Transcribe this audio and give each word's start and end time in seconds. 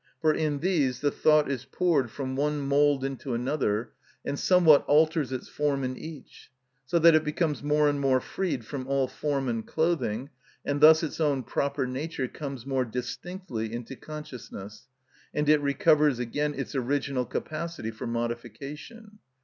For 0.19 0.33
in 0.33 0.61
these 0.61 1.01
the 1.01 1.11
thought 1.11 1.47
is 1.47 1.65
poured 1.65 2.09
from 2.09 2.35
one 2.35 2.59
mould 2.61 3.05
into 3.05 3.35
another, 3.35 3.91
and 4.25 4.39
somewhat 4.39 4.83
alters 4.87 5.31
its 5.31 5.47
form 5.47 5.83
in 5.83 5.95
each, 5.95 6.49
so 6.87 6.97
that 6.97 7.13
it 7.13 7.23
becomes 7.23 7.61
more 7.61 7.87
and 7.87 7.99
more 8.01 8.19
freed 8.19 8.65
from 8.65 8.87
all 8.87 9.07
form 9.07 9.47
and 9.47 9.63
clothing, 9.63 10.31
and 10.65 10.81
thus 10.81 11.03
its 11.03 11.21
own 11.21 11.43
proper 11.43 11.85
nature 11.85 12.27
comes 12.27 12.65
more 12.65 12.83
distinctly 12.83 13.71
into 13.71 13.95
consciousness, 13.95 14.87
and 15.35 15.47
it 15.47 15.61
recovers 15.61 16.17
again 16.17 16.55
its 16.55 16.73
original 16.73 17.23
capacity 17.27 17.91
for 17.91 18.07
modification. 18.07 19.19